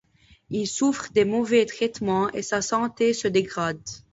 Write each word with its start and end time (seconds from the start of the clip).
Il 0.49 0.65
souffre 0.65 1.11
des 1.13 1.25
mauvais 1.25 1.63
traitements 1.67 2.31
et 2.31 2.41
sa 2.41 2.63
santé 2.63 3.13
se 3.13 3.27
dégrade. 3.27 3.87